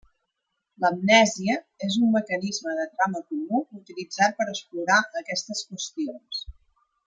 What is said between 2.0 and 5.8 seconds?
un mecanisme de trama comú utilitzat per explorar aquestes